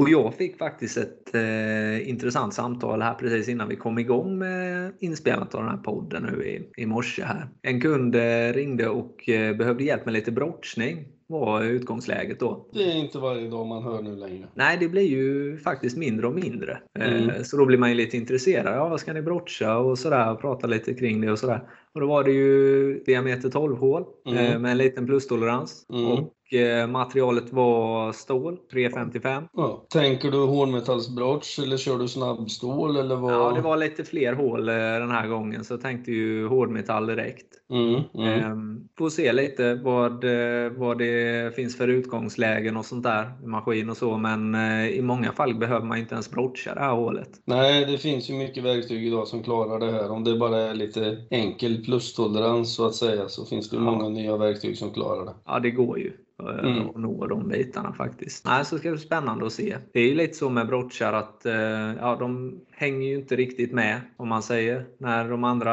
Och 0.02 0.10
jag 0.10 0.34
fick 0.34 0.58
faktiskt 0.58 0.98
ett 0.98 1.36
eh, 1.36 2.10
intressant 2.10 2.54
samtal 2.54 3.02
här 3.02 3.14
precis 3.14 3.50
innan 3.50 3.68
vi 3.68 3.76
kom 3.76 4.00
igång 4.00 4.38
med 4.38 4.92
inspelandet 5.00 5.56
av 5.56 5.62
den 5.62 5.70
här 5.70 5.78
podden 5.78 6.24
nu 6.24 6.44
i, 6.44 6.82
i 6.82 6.86
morse. 6.86 7.24
Här. 7.24 7.48
En 7.62 7.82
kund 7.82 8.16
eh, 8.16 8.54
ringde 8.54 8.88
och 8.88 9.30
eh, 9.30 9.56
behövde 9.56 9.84
hjälp 9.84 10.06
med 10.06 10.14
lite 10.14 10.32
brottning 10.32 11.06
var 11.28 11.64
utgångsläget 11.64 12.40
då. 12.40 12.68
Det 12.74 12.84
är 12.84 12.96
inte 12.96 13.18
varje 13.18 13.50
dag 13.50 13.68
man 13.68 13.84
hör 13.84 14.02
nu 14.02 14.16
längre. 14.16 14.48
Nej, 14.54 14.78
det 14.80 14.88
blir 14.88 15.08
ju 15.08 15.58
faktiskt 15.58 15.98
mindre 15.98 16.28
och 16.28 16.36
mindre. 16.36 16.80
Eh, 17.00 17.12
Mm. 17.12 17.44
Så 17.44 17.58
då 17.58 17.66
blir 17.66 17.78
man 17.78 17.90
ju 17.90 17.96
lite 17.96 18.18
intresserad. 18.18 18.76
Ja, 18.76 18.90
vad 18.90 19.00
ska 19.00 19.14
ni 19.14 19.22
brotcha 19.22 19.78
och 19.78 20.00
sådär 20.00 20.32
och 20.32 20.42
prata 20.42 20.68
lite 20.68 20.94
kring 20.94 21.22
det 21.22 21.32
och 21.32 21.40
sådär. 21.40 21.62
Och 21.96 22.02
då 22.02 22.08
var 22.08 22.24
det 22.24 22.32
ju 22.32 23.00
diameter 23.06 23.50
12 23.50 23.78
hål 23.78 24.04
Mm. 24.30 24.46
eh, 24.46 24.60
med 24.60 24.72
en 24.72 24.78
liten 24.78 25.06
plustolerans. 25.06 25.86
Mm. 25.94 26.08
Och 26.12 26.54
eh, 26.54 26.88
materialet 26.88 27.54
var 27.54 28.12
stål, 28.12 28.58
355. 28.72 29.44
Ja. 29.54 29.86
Tänker 29.94 30.32
du 30.32 30.38
hårdmetallsbrotch 30.38 31.60
eller 31.60 31.78
kör 31.78 31.98
du 31.98 32.08
snabbstål 32.08 32.98
eller 32.98 33.16
vad? 33.16 33.34
Ja, 33.34 33.52
det 33.56 33.62
var 33.62 33.78
lite 33.78 34.04
fler 34.04 34.34
hål 34.34 34.70
eh, 34.70 34.76
den 34.76 35.12
här 35.12 35.28
gången 35.28 35.64
så 35.64 35.74
jag 35.74 35.82
tänkte 35.82 36.12
ju 36.12 36.48
hårdmetall 36.48 37.08
direkt. 37.08 37.48
Mm, 37.72 38.02
mm. 38.16 38.28
Ehm, 38.52 38.78
Får 38.98 39.10
se 39.10 39.34
lite 39.34 39.76
vad, 39.76 40.24
eh, 40.24 40.72
vad 40.72 40.98
det 40.98 41.56
finns 41.56 41.78
för 41.78 41.88
utgångslägen 41.88 42.78
och 42.78 42.86
sånt 42.86 43.04
där 43.04 43.48
maskin 43.48 43.90
och 43.90 43.98
så. 43.98 44.18
Men 44.18 44.56
eh, 44.56 44.88
i 44.88 45.02
många 45.02 45.32
fall 45.32 45.56
behöver 45.56 45.86
man 45.86 45.98
inte 45.98 46.14
ens 46.16 46.32
broacha 46.32 46.74
det 46.74 46.80
här 46.80 46.94
hålet. 46.94 47.30
Nej, 47.46 47.86
det 47.86 47.98
finns 47.98 48.30
ju 48.30 48.34
mycket 48.34 48.64
verktyg 48.64 49.08
idag 49.08 49.28
som 49.28 49.44
klarar 49.44 49.80
det 49.80 49.92
här. 49.92 50.12
Om 50.12 50.24
det 50.24 50.38
bara 50.38 50.58
är 50.58 50.74
lite 50.74 51.18
enkel 51.32 51.81
plustolerans 51.86 52.76
så 52.76 52.86
att 52.86 52.96
säga 52.96 53.30
så 53.30 53.46
finns 53.46 53.70
det 53.70 53.76
Ja. 53.78 53.82
många 53.82 54.10
nya 54.10 54.38
verktyg 54.38 54.78
som 54.78 54.92
klarar 54.94 55.26
det. 55.26 55.34
Ja, 55.46 55.60
det 55.60 55.72
går 55.72 56.00
ju 56.00 56.14
eh, 56.40 56.70
Mm. 56.72 56.90
att 56.90 56.96
nå 56.96 57.28
de 57.28 57.48
bitarna 57.48 57.94
faktiskt. 57.94 58.46
Nej, 58.46 58.66
så 58.66 58.78
ska 58.78 58.88
det 58.90 58.96
bli 58.96 59.06
spännande 59.06 59.46
att 59.46 59.54
se. 59.54 59.78
Det 59.94 60.00
är 60.00 60.08
ju 60.08 60.16
lite 60.16 60.34
så 60.34 60.50
med 60.50 60.68
broachar 60.68 61.14
att 61.14 61.46
eh, 61.46 61.54
ja, 62.00 62.16
de 62.20 62.60
hänger 62.82 63.08
ju 63.08 63.16
inte 63.16 63.36
riktigt 63.36 63.72
med 63.72 64.02
om 64.18 64.28
man 64.30 64.44
säger. 64.44 64.86
När 64.98 65.30
de 65.30 65.44
andra, 65.44 65.72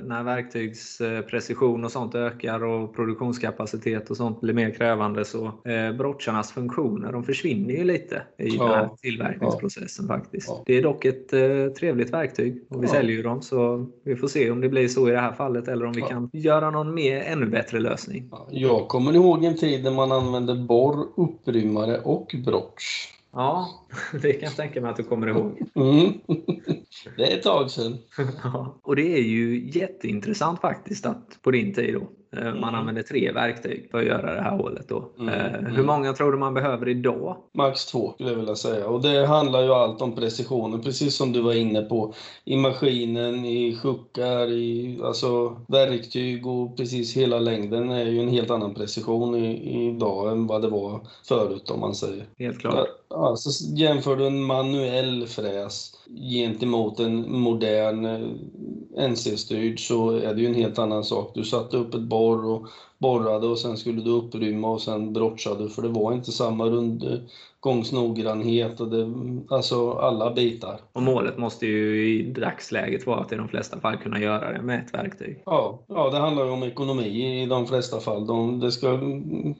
när 0.00 0.22
verktygsprecision 0.22 1.84
och 1.84 1.92
sånt 1.92 2.14
ökar 2.14 2.64
och 2.64 2.94
produktionskapacitet 2.96 4.10
och 4.10 4.16
sånt 4.16 4.40
blir 4.40 4.54
mer 4.54 4.70
krävande 4.70 5.24
så 5.24 5.44
eh, 5.46 5.92
broacharnas 5.98 6.52
funktioner 6.52 7.12
de 7.12 7.24
försvinner 7.24 7.74
ju 7.74 7.84
lite 7.84 8.22
i 8.38 8.48
Ja. 8.48 8.62
den 8.62 8.70
här 8.74 8.88
tillverkningsprocessen 9.02 10.06
faktiskt. 10.06 10.48
Ja. 10.48 10.62
Det 10.66 10.78
är 10.78 10.82
dock 10.82 11.04
ett 11.04 11.32
eh, 11.32 11.66
trevligt 11.78 12.12
verktyg 12.12 12.62
och 12.70 12.82
vi 12.82 12.86
Ja. 12.86 12.92
säljer 12.92 13.16
ju 13.16 13.22
dem 13.22 13.42
så 13.42 13.86
vi 14.04 14.16
får 14.16 14.28
se 14.28 14.50
om 14.50 14.60
det 14.60 14.68
blir 14.68 14.88
så 14.88 15.08
i 15.08 15.12
det 15.12 15.20
här 15.20 15.32
fallet 15.32 15.68
eller 15.68 15.84
om 15.86 15.92
vi 15.92 16.00
Ja. 16.00 16.06
kan 16.08 16.30
göra 16.32 16.70
någon 16.70 16.94
mer, 16.94 17.20
ännu 17.20 17.46
bättre 17.46 17.80
lösning. 17.80 18.28
Ja, 18.30 18.46
Jag 18.50 18.88
kommer 18.88 19.12
ihåg 19.14 19.44
en 19.44 19.56
tid 19.56 19.84
när 19.84 19.90
man 19.90 20.12
använde 20.12 20.54
borr, 20.54 21.06
upprymmare 21.16 21.98
och 22.00 22.34
broach. 22.44 23.08
Ja, 23.34 23.68
det 24.22 24.32
kan 24.32 24.42
jag 24.42 24.56
tänka 24.56 24.80
mig 24.80 24.90
att 24.90 24.96
du 24.96 25.02
kommer 25.02 25.26
ihåg. 25.26 25.62
Mm. 25.74 26.12
Det 27.16 27.32
är 27.32 27.36
ett 27.36 27.42
tag 27.42 27.70
sedan. 27.70 27.98
Ja, 28.44 28.80
och 28.82 28.96
det 28.96 29.14
är 29.14 29.22
ju 29.22 29.70
jätteintressant 29.70 30.60
faktiskt 30.60 31.06
att 31.06 31.38
på 31.42 31.50
din 31.50 31.74
tid 31.74 31.94
då, 31.94 32.08
eh, 32.38 32.44
man 32.44 32.54
Mm. 32.56 32.74
använder 32.74 33.02
tre 33.02 33.32
verktyg 33.32 33.88
för 33.90 33.98
att 33.98 34.04
göra 34.04 34.34
det 34.34 34.40
här 34.40 34.56
hålet. 34.56 34.88
Då. 34.88 35.04
Mm, 35.18 35.34
Eh, 35.34 35.54
mm. 35.54 35.76
Hur 35.76 35.84
många 35.84 36.12
tror 36.12 36.32
du 36.32 36.38
man 36.38 36.54
behöver 36.54 36.88
idag? 36.88 37.36
Max 37.54 37.86
två 37.86 38.12
skulle 38.14 38.30
jag 38.30 38.36
vilja 38.36 38.56
säga. 38.56 38.86
Och 38.88 39.02
det 39.02 39.26
handlar 39.26 39.62
ju 39.62 39.70
allt 39.72 40.02
om 40.02 40.14
precisionen, 40.14 40.82
precis 40.82 41.16
som 41.16 41.32
du 41.32 41.40
var 41.40 41.52
inne 41.54 41.82
på. 41.82 42.14
I 42.44 42.56
maskinen, 42.56 43.44
i 43.44 43.76
sjuckar, 43.82 44.52
i 44.52 44.98
alltså 45.04 45.56
verktyg 45.68 46.46
och 46.46 46.76
precis 46.76 47.16
hela 47.16 47.38
längden 47.38 47.90
är 47.90 48.04
ju 48.06 48.20
en 48.20 48.28
helt 48.28 48.50
annan 48.50 48.74
precision 48.74 49.34
idag 49.34 50.32
än 50.32 50.46
vad 50.46 50.62
det 50.62 50.68
var 50.68 51.00
förut 51.28 51.70
om 51.70 51.80
man 51.80 51.94
säger. 51.94 52.24
Helt 52.38 52.58
klart. 52.58 52.88
Alltså 53.08 53.64
jämför 53.76 54.16
du 54.16 54.26
en 54.26 54.42
manuell 54.42 55.26
fräs 55.26 55.90
gentemot 56.10 57.00
en 57.00 57.32
modern 57.32 58.04
eh, 58.04 59.08
NC-styrd 59.10 59.80
så 59.80 60.10
är 60.10 60.34
det 60.34 60.40
ju 60.40 60.46
en 60.46 60.54
helt 60.54 60.78
annan 60.78 61.04
sak. 61.04 61.32
Du 61.34 61.44
satte 61.44 61.76
upp 61.76 61.94
ett 61.94 62.00
borr 62.00 62.46
och 62.46 62.66
borrade 63.04 63.46
och 63.46 63.58
sen 63.58 63.76
skulle 63.76 64.02
du 64.02 64.10
upprymma 64.10 64.70
och 64.70 64.80
sen 64.80 65.12
brottchade 65.12 65.68
för 65.68 65.82
det 65.82 65.88
var 65.88 66.12
inte 66.12 66.32
samma 66.32 66.64
rundgångsnoggrannhet 66.64 68.80
och 68.80 68.90
det, 68.90 69.12
alltså 69.48 69.92
alla 69.92 70.34
bitar. 70.34 70.80
Och 70.92 71.02
målet 71.02 71.38
måste 71.38 71.66
ju 71.66 72.14
i 72.14 72.32
dagsläget 72.32 73.06
vara 73.06 73.20
att 73.20 73.32
i 73.32 73.36
de 73.36 73.48
flesta 73.48 73.80
fall 73.80 73.96
kunna 73.96 74.20
göra 74.20 74.52
det 74.52 74.62
med 74.62 74.84
ett 74.84 74.94
verktyg. 74.94 75.42
Ja, 75.46 75.84
ja 75.88 76.10
det 76.10 76.18
handlar 76.18 76.44
ju 76.44 76.50
om 76.50 76.62
ekonomi 76.62 77.42
i 77.42 77.46
de 77.46 77.66
flesta 77.66 78.00
fall. 78.00 78.26
De, 78.26 78.60
det 78.60 78.72
ska 78.72 79.00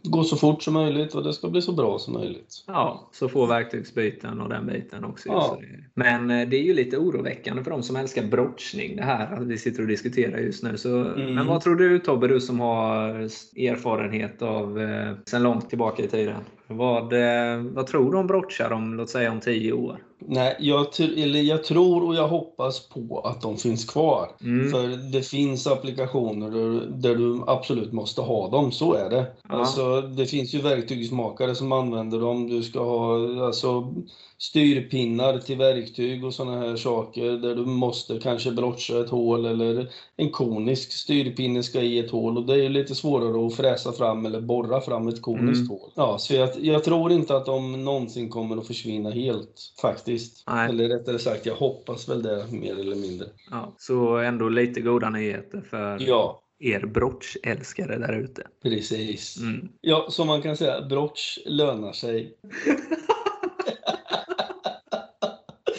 gå 0.02 0.24
så 0.24 0.36
fort 0.36 0.62
som 0.62 0.74
möjligt 0.74 1.14
och 1.14 1.24
det 1.24 1.32
ska 1.32 1.48
bli 1.48 1.62
så 1.62 1.72
bra 1.72 1.98
som 1.98 2.14
möjligt. 2.14 2.64
Ja, 2.66 3.10
så 3.12 3.28
få 3.28 3.46
verktygsbyten 3.46 4.40
och 4.40 4.48
den 4.48 4.66
biten 4.66 5.04
också. 5.04 5.28
Ja. 5.28 5.58
Men 5.94 6.30
eh, 6.30 6.48
det 6.48 6.56
är 6.56 6.62
ju 6.62 6.74
lite 6.74 6.98
oroväckande 6.98 7.64
för 7.64 7.70
de 7.70 7.82
som 7.82 7.96
älskar 7.96 8.26
brottchning 8.26 8.96
det 8.96 9.02
här 9.02 9.34
att 9.34 9.46
vi 9.46 9.58
sitter 9.58 9.82
och 9.82 9.88
diskuterar 9.88 10.38
just 10.38 10.62
nu. 10.62 10.76
Så, 10.76 10.94
Mm. 10.94 11.34
Men 11.34 11.46
vad 11.46 11.60
tror 11.60 11.76
du 11.76 11.98
Tobbe, 11.98 12.28
du 12.28 12.40
som 12.40 12.60
har 12.60 13.28
erfarenhet 13.56 14.42
av 14.42 14.80
eh, 14.80 15.12
sedan 15.26 15.42
långt 15.42 15.68
tillbaka 15.68 16.02
i 16.02 16.08
tiden? 16.08 16.40
Vad, 16.66 17.12
eh, 17.12 17.58
vad 17.62 17.86
tror 17.86 18.12
du 18.12 18.18
om 18.18 18.26
brottchar 18.26 18.72
om, 18.72 18.94
låt 18.94 19.10
säga 19.10 19.32
om 19.32 19.40
tio 19.40 19.72
år? 19.72 19.96
Nej, 20.28 20.56
jag, 20.58 20.86
eller 21.00 21.40
jag 21.42 21.64
tror 21.64 22.04
och 22.06 22.14
jag 22.14 22.28
hoppas 22.28 22.88
på 22.88 23.20
att 23.24 23.40
de 23.40 23.56
finns 23.56 23.84
kvar. 23.84 24.30
Mm. 24.40 24.70
För 24.70 25.12
det 25.12 25.22
finns 25.22 25.66
applikationer 25.66 26.50
där, 26.50 26.86
där 26.86 27.14
du 27.14 27.42
absolut 27.46 27.92
måste 27.92 28.20
ha 28.20 28.48
dem, 28.48 28.72
så 28.72 28.94
är 28.94 29.10
det. 29.10 29.26
Ja. 29.48 29.54
Alltså, 29.54 30.00
det 30.00 30.26
finns 30.26 30.54
ju 30.54 30.60
verktygsmakare 30.60 31.54
som 31.54 31.72
använder 31.72 32.18
dem. 32.18 32.46
Du 32.46 32.62
ska 32.62 32.80
ha 32.80 33.16
alltså, 33.46 33.94
styrpinnar 34.38 35.38
till 35.38 35.56
verktyg 35.56 36.24
och 36.24 36.34
sådana 36.34 36.58
här 36.58 36.76
saker 36.76 37.30
där 37.30 37.54
du 37.54 37.64
måste 37.64 38.18
kanske 38.18 38.50
brotcha 38.50 39.00
ett 39.00 39.10
hål 39.10 39.44
eller 39.44 39.88
en 40.16 40.30
konisk 40.30 40.92
styrpinne 40.92 41.62
ska 41.62 41.80
i 41.80 41.98
ett 41.98 42.10
hål 42.10 42.38
och 42.38 42.46
det 42.46 42.52
är 42.52 42.62
ju 42.62 42.68
lite 42.68 42.94
svårare 42.94 43.46
att 43.46 43.54
fräsa 43.54 43.92
fram 43.92 44.26
eller 44.26 44.40
borra 44.40 44.80
fram 44.80 45.08
ett 45.08 45.22
koniskt 45.22 45.58
Mm. 45.58 45.68
hål. 45.68 45.90
Ja, 45.94 46.18
så 46.18 46.34
jag, 46.34 46.50
jag 46.60 46.84
tror 46.84 47.12
inte 47.12 47.36
att 47.36 47.46
de 47.46 47.84
någonsin 47.84 48.30
kommer 48.30 48.56
att 48.56 48.66
försvinna 48.66 49.10
helt 49.10 49.72
faktiskt. 49.80 50.13
Nej. 50.46 50.68
Eller 50.68 50.88
rättare 50.88 51.18
sagt, 51.18 51.46
jag 51.46 51.54
hoppas 51.54 52.08
väl 52.08 52.22
det 52.22 52.46
mer 52.50 52.80
eller 52.80 52.96
mindre. 52.96 53.26
Ja, 53.50 53.74
så 53.78 54.16
ändå 54.16 54.48
lite 54.48 54.80
goda 54.80 55.10
nyheter 55.10 55.60
för 55.70 55.98
Ja, 56.00 56.42
er 56.58 56.86
brottchälskare 56.86 57.98
där 57.98 58.12
ute. 58.12 58.46
precis. 58.62 59.36
Mm. 59.36 59.68
Ja, 59.80 60.06
som 60.10 60.26
man 60.26 60.42
kan 60.42 60.56
säga, 60.56 60.80
brotch 60.80 61.38
lönar 61.46 61.92
sig. 61.92 62.38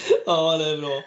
ja, 0.25 0.57
det 0.57 0.69
är 0.69 0.77
bra. 0.77 1.03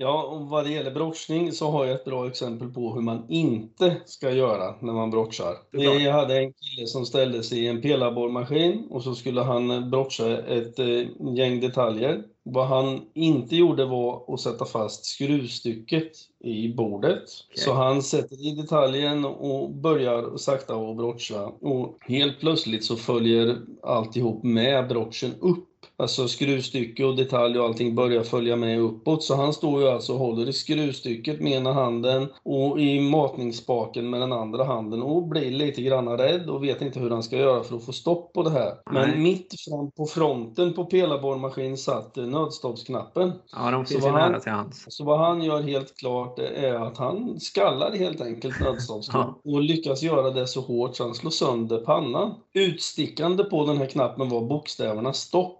Ja, 0.00 0.22
och 0.22 0.48
vad 0.48 0.64
det 0.64 0.70
gäller 0.70 0.90
brottchning 0.90 1.52
så 1.52 1.70
har 1.70 1.84
jag 1.84 1.94
ett 1.94 2.04
bra 2.04 2.26
exempel 2.26 2.68
på 2.68 2.94
hur 2.94 3.00
man 3.00 3.26
inte 3.28 3.96
ska 4.06 4.30
göra 4.30 4.74
när 4.80 4.92
man 4.92 5.10
brottchar. 5.10 5.54
Såklart. 5.72 6.00
Jag 6.00 6.12
hade 6.12 6.38
en 6.38 6.52
kille 6.52 6.86
som 6.86 7.06
ställde 7.06 7.42
sig 7.42 7.58
i 7.58 7.68
en 7.68 7.82
pelarborrmaskin 7.82 8.86
och 8.90 9.02
så 9.02 9.14
skulle 9.14 9.40
han 9.40 9.90
brottcha 9.90 10.38
ett 10.38 10.78
eh, 10.78 11.06
gäng 11.34 11.60
detaljer. 11.60 12.22
Vad 12.42 12.66
han 12.66 13.00
inte 13.14 13.56
gjorde 13.56 13.84
var 13.84 14.34
att 14.34 14.40
sätta 14.40 14.64
fast 14.64 15.04
skruvstycket 15.04 16.12
i 16.44 16.74
bordet. 16.74 17.22
Okej. 17.50 17.64
Så 17.64 17.72
han 17.72 18.02
sätter 18.02 18.46
i 18.46 18.54
detaljen 18.54 19.24
och 19.24 19.70
börjar 19.70 20.36
sakta 20.36 20.74
att 20.74 20.96
brottcha. 20.96 21.46
Och 21.46 21.96
helt 22.00 22.40
plötsligt 22.40 22.84
så 22.84 22.96
följer 22.96 23.58
alltihop 23.82 24.44
med 24.44 24.88
brottchen 24.88 25.34
upp. 25.40 25.68
Alltså 26.00 26.28
skruvstycke 26.28 27.04
och 27.04 27.16
detalj 27.16 27.58
och 27.58 27.64
allting 27.64 27.94
börjar 27.94 28.22
följa 28.22 28.56
med 28.56 28.80
uppåt. 28.80 29.22
Så 29.24 29.34
han 29.34 29.52
står 29.52 29.80
ju 29.82 29.88
alltså 29.88 30.12
och 30.12 30.18
håller 30.18 30.48
i 30.48 30.52
skruvstycket 30.52 31.40
med 31.40 31.52
ena 31.52 31.72
handen 31.72 32.26
och 32.42 32.80
i 32.80 33.00
matningsspaken 33.00 34.10
med 34.10 34.20
den 34.20 34.32
andra 34.32 34.64
handen 34.64 35.02
och 35.02 35.28
blir 35.28 35.50
lite 35.50 35.82
grann 35.82 36.08
rädd 36.18 36.50
och 36.50 36.64
vet 36.64 36.82
inte 36.82 37.00
hur 37.00 37.10
han 37.10 37.22
ska 37.22 37.36
göra 37.36 37.62
för 37.64 37.76
att 37.76 37.84
få 37.84 37.92
stopp 37.92 38.32
på 38.32 38.42
det 38.42 38.50
här. 38.50 38.74
Nej. 38.90 39.06
Men 39.08 39.22
mitt 39.22 39.54
fram 39.68 39.90
på 39.90 40.06
fronten 40.06 40.72
på 40.74 40.84
pelarborrmaskin 40.84 41.76
satt 41.76 42.16
eh, 42.18 42.24
nödstoppsknappen. 42.24 43.32
Ja, 43.56 43.70
de 43.70 43.86
finns 43.86 44.00
Så 44.02 44.08
ju 44.08 44.12
vad 44.12 44.20
han- 44.22 44.32
nära 44.32 44.40
till 44.40 44.52
hands. 44.52 44.84
Så 44.88 45.04
vad 45.04 45.18
han 45.18 45.42
gör 45.42 45.62
helt 45.62 45.96
klart 45.96 46.36
det 46.36 46.48
är 46.48 46.74
att 46.74 46.98
han 46.98 47.40
skallar 47.40 47.92
helt 47.96 48.20
enkelt 48.20 48.60
nödstoppsknappen 48.64 49.52
och 49.54 49.62
lyckas 49.62 50.02
göra 50.02 50.30
det 50.30 50.46
så 50.46 50.60
hårt 50.60 50.96
så 50.96 51.04
han 51.04 51.14
slår 51.14 51.30
sönder 51.30 51.78
pannan. 51.78 52.34
Utstickande 52.54 53.44
på 53.44 53.66
den 53.66 53.76
här 53.78 53.86
knappen 53.86 54.28
var 54.28 54.40
bokstäverna 54.40 55.12
stopp. 55.12 55.57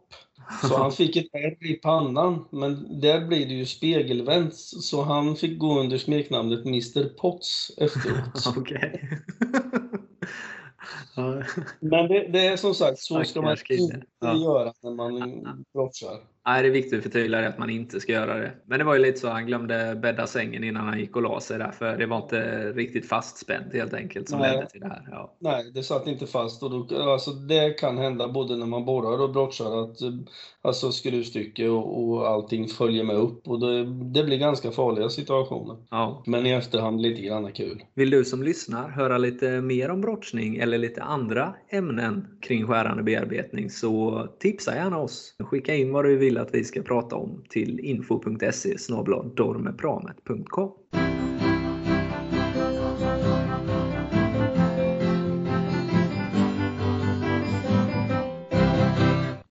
Så 0.62 0.76
han 0.76 0.92
fick 0.92 1.16
ett 1.16 1.34
R 1.34 1.56
i 1.60 1.74
pannan, 1.74 2.44
men 2.50 3.00
där 3.00 3.26
blir 3.26 3.46
det 3.46 3.54
ju 3.54 3.66
spegelvänt, 3.66 4.54
så 4.56 5.02
han 5.02 5.36
fick 5.36 5.58
gå 5.58 5.80
under 5.80 5.98
smeknamnet 5.98 6.66
Mr 6.66 7.08
Potts 7.08 7.70
efteråt. 7.76 8.46
Okej 8.56 9.10
ja. 11.18 11.42
Men 11.80 12.08
det, 12.08 12.28
det 12.32 12.46
är 12.46 12.56
som 12.56 12.74
sagt, 12.74 12.98
så 12.98 13.24
ska 13.24 13.42
man 13.42 13.56
inte 13.70 14.00
Ja. 14.20 14.36
göra 14.36 14.72
när 14.82 14.90
man 14.90 15.64
brottsar. 15.74 16.16
Nej, 16.46 16.62
det 16.62 16.68
är 16.68 16.72
viktigt 16.72 16.98
att 16.98 17.02
förtydliga 17.02 17.48
att 17.48 17.58
man 17.58 17.70
inte 17.70 18.00
ska 18.00 18.12
göra 18.12 18.34
det. 18.38 18.52
Men 18.66 18.78
det 18.78 18.84
var 18.84 18.94
ju 18.94 19.00
lite 19.00 19.18
så, 19.18 19.28
han 19.28 19.46
glömde 19.46 19.98
bädda 20.02 20.26
sängen 20.26 20.64
innan 20.64 20.86
han 20.86 20.98
gick 20.98 21.16
och 21.16 21.22
la 21.22 21.40
sig 21.40 21.58
där, 21.58 21.70
för 21.70 21.96
det 21.96 22.06
var 22.06 22.16
inte 22.16 22.72
riktigt 22.72 23.08
fastspänt 23.08 23.72
helt 23.72 23.94
enkelt 23.94 24.28
som 24.28 24.38
Nej. 24.38 24.52
ledde 24.52 24.66
till 24.66 24.80
det 24.80 24.86
här. 24.86 25.08
Ja. 25.10 25.36
Nej, 25.38 25.70
det 25.74 25.82
satt 25.82 26.06
inte 26.06 26.26
fast. 26.26 26.62
Och 26.62 26.70
då, 26.70 27.02
alltså, 27.02 27.30
det 27.30 27.70
kan 27.70 27.98
hända 27.98 28.28
både 28.28 28.56
när 28.56 28.66
man 28.66 28.84
borrar 28.84 29.22
och 29.22 29.32
brottsar 29.32 29.82
att 29.82 29.96
alltså, 30.62 30.92
skruvstycke 30.92 31.68
och, 31.68 32.02
och 32.02 32.28
allting 32.28 32.68
följer 32.68 33.04
med 33.04 33.16
upp. 33.16 33.48
Och 33.48 33.60
det, 33.60 33.84
det 33.84 34.24
blir 34.24 34.38
ganska 34.38 34.70
farliga 34.70 35.08
situationer. 35.08 35.76
Ja. 35.90 36.22
Men 36.26 36.46
i 36.46 36.50
efterhand 36.50 37.00
lite 37.00 37.22
grann 37.22 37.52
kul. 37.52 37.82
Vill 37.94 38.10
du 38.10 38.24
som 38.24 38.42
lyssnar 38.42 38.88
höra 38.88 39.18
lite 39.18 39.60
mer 39.60 39.90
om 39.90 40.00
brottning 40.00 40.56
eller 40.56 40.78
lite 40.78 41.02
andra 41.08 41.54
ämnen 41.68 42.26
kring 42.40 42.66
skärande 42.66 43.02
bearbetning 43.02 43.70
så 43.70 44.26
tipsa 44.40 44.74
gärna 44.74 44.98
oss. 44.98 45.34
Skicka 45.38 45.74
in 45.74 45.92
vad 45.92 46.04
du 46.04 46.16
vill 46.16 46.38
att 46.38 46.54
vi 46.54 46.64
ska 46.64 46.82
prata 46.82 47.16
om 47.16 47.44
till 47.48 47.80
info.se 47.80 48.76
dormepramet.com 49.36 51.07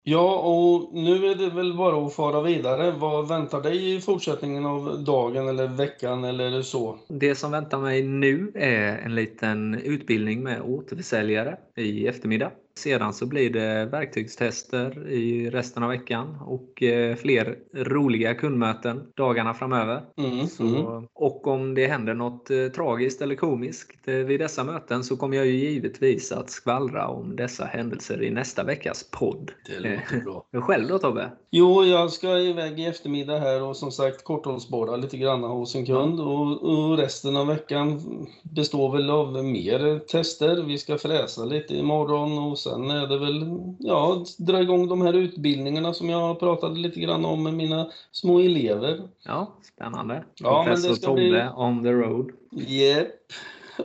Ja, 0.10 0.36
och 0.36 0.94
nu 0.94 1.28
är 1.28 1.36
det 1.36 1.50
väl 1.50 1.74
bara 1.74 2.08
att 2.08 2.14
fara 2.14 2.42
vidare. 2.42 2.92
Vad 2.92 3.28
väntar 3.28 3.62
dig 3.62 3.96
i 3.96 4.02
fortsättningen 4.02 4.66
av 4.66 5.04
dagen 5.04 5.48
eller 5.48 5.68
veckan 5.68 6.24
eller 6.24 6.62
så? 6.62 6.98
Det 7.08 7.36
som 7.36 7.52
väntar 7.52 7.80
mig 7.80 8.02
nu 8.02 8.52
är 8.56 8.98
en 8.98 9.16
liten 9.16 9.76
utbildning 9.76 10.44
med 10.44 10.62
återförsäljare 10.62 11.58
i 11.76 12.08
eftermiddag. 12.08 12.52
Sedan 12.78 13.14
så 13.14 13.26
blir 13.26 13.50
det 13.50 13.86
verktygstester 13.86 15.08
i 15.08 15.50
resten 15.50 15.84
av 15.84 15.90
veckan 15.90 16.38
och 16.46 16.84
eh, 16.84 17.16
fler 17.16 17.58
roliga 17.74 18.34
kundmöten 18.34 19.04
dagarna 19.16 19.54
framöver. 19.54 20.02
Mm, 20.18 20.48
så, 20.48 20.64
mm. 20.64 21.08
och 21.14 21.48
om 21.48 21.76
det 21.76 21.88
händer 21.88 22.14
något 22.14 22.50
eh, 22.50 22.68
tragiskt 22.68 23.22
eller 23.22 23.36
komiskt 23.36 24.08
eh, 24.08 24.16
vid 24.16 24.40
dessa 24.40 24.64
möten 24.64 25.04
så 25.04 25.18
kommer 25.18 25.38
jag 25.38 25.46
ju 25.46 25.54
givetvis 25.54 26.32
att 26.32 26.50
skvallra 26.50 27.08
om 27.08 27.36
dessa 27.36 27.66
händelser 27.66 28.24
i 28.24 28.32
nästa 28.32 28.64
veckas 28.64 29.10
podd. 29.12 29.52
Det 29.66 29.80
låter 29.80 30.26
bra. 30.26 30.46
Själv 30.62 30.88
då 30.88 31.00
Tobbe? 31.00 31.32
Jo, 31.52 31.84
jag 31.84 32.12
ska 32.12 32.40
iväg 32.40 32.80
i 32.80 32.86
eftermiddag 32.86 33.40
här 33.40 33.64
och 33.64 33.78
som 33.78 33.92
sagt 33.92 34.24
korthållsborra 34.24 34.96
lite 34.96 35.18
grann 35.18 35.44
hos 35.44 35.76
en 35.76 35.86
kund 35.86 36.20
och, 36.20 36.64
och 36.64 36.98
resten 36.98 37.38
av 37.38 37.48
veckan 37.48 38.02
består 38.44 38.92
väl 38.92 39.10
av 39.10 39.46
mer 39.46 40.00
tester. 40.00 40.64
Vi 40.64 40.78
ska 40.78 40.98
fräsa 40.98 41.46
lite 41.46 41.76
imorgon 41.76 42.38
och 42.38 42.60
sen 42.70 42.92
är 42.92 43.08
det 43.08 43.18
väl, 43.18 43.46
ja, 43.80 44.26
dra 44.38 44.62
igång 44.62 44.88
de 44.88 45.02
här 45.02 45.14
utbildningarna 45.14 45.94
som 45.94 46.10
jag 46.10 46.40
pratade 46.40 46.80
lite 46.80 47.00
grann 47.00 47.26
om 47.26 47.44
med 47.44 47.54
mina 47.54 47.88
små 48.12 48.40
elever. 48.40 49.02
Ja, 49.26 49.54
spännande. 49.76 50.24
Ja, 50.36 50.52
men 50.52 50.66
det 50.66 50.72
Professor 50.76 50.96
ska 50.96 51.06
Tobbe 51.08 51.22
bli- 51.30 51.50
on 51.56 51.84
the 51.84 51.92
road. 51.92 52.32
Yep. 52.68 53.08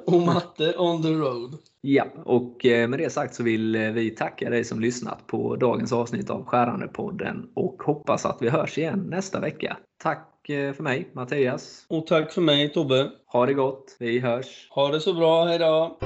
Och 0.07 0.21
matte 0.23 0.75
on 0.79 1.03
the 1.03 1.09
road. 1.09 1.59
Ja, 1.81 2.05
och 2.25 2.67
eh, 2.67 2.89
med 2.89 2.99
det 2.99 3.11
sagt 3.11 3.35
så 3.35 3.43
vill 3.43 3.75
eh, 3.75 3.81
vi 3.91 4.11
tacka 4.11 4.51
dig 4.51 4.65
som 4.65 4.81
lyssnat 4.81 5.27
på 5.27 5.57
dagens 5.57 5.93
avsnitt 5.93 6.31
av 6.31 6.45
Skärande-podden 6.45 7.47
och 7.55 7.83
hoppas 7.83 8.27
att 8.27 8.39
vi 8.41 8.49
hörs 8.49 8.79
igen 8.79 9.07
nästa 9.11 9.41
vecka. 9.41 9.77
Tack 10.03 10.49
eh, 10.49 10.73
för 10.73 10.83
mig, 10.83 11.09
Mattias. 11.13 11.87
Och 11.89 12.07
tack 12.07 12.33
för 12.33 12.41
mig 12.41 12.73
Tobbe. 12.73 13.11
Ha 13.27 13.47
det 13.47 13.55
gott. 13.55 13.97
Vi 13.99 14.19
hörs. 14.19 14.69
Ha 14.71 14.89
det 14.89 15.01
så 15.01 15.13
bra, 15.15 15.45
hejdå! 15.45 15.99